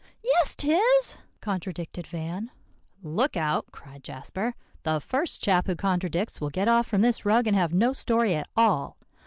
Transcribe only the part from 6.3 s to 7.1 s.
will get off from